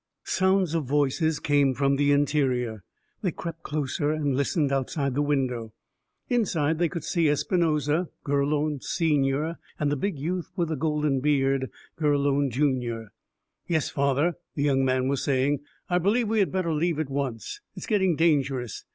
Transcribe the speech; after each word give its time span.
Sounds 0.23 0.73
of 0.73 0.85
voices 0.85 1.39
came 1.39 1.75
from 1.75 1.95
the 1.95 2.11
interior. 2.11 2.83
They 3.21 3.29
crept 3.31 3.61
closer, 3.61 4.11
and 4.11 4.35
listened 4.35 4.71
outside 4.71 5.13
the 5.13 5.21
window. 5.21 5.73
Inside, 6.27 6.79
they 6.79 6.89
could 6.89 7.03
see 7.03 7.27
Espinosa, 7.29 8.09
Gurlone 8.23 8.81
senior, 8.81 9.59
and 9.79 9.91
the 9.91 9.95
big 9.95 10.17
youth 10.17 10.49
with 10.55 10.69
the 10.69 10.75
golden 10.75 11.19
beard, 11.19 11.69
Gurlone 11.99 12.49
junior. 12.49 13.09
"Yes, 13.67 13.91
father," 13.91 14.37
the 14.55 14.63
young 14.63 14.83
man 14.83 15.07
was 15.07 15.23
saying. 15.23 15.59
"I 15.87 15.99
believe 15.99 16.27
we 16.29 16.39
had 16.39 16.51
better 16.51 16.73
leave, 16.73 16.97
at 16.99 17.11
once. 17.11 17.61
It's 17.75 17.85
getting 17.85 18.15
dangerous. 18.15 18.83